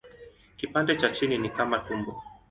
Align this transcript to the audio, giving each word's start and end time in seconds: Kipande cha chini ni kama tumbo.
Kipande 0.57 0.95
cha 0.97 1.09
chini 1.09 1.37
ni 1.37 1.49
kama 1.49 1.79
tumbo. 1.79 2.23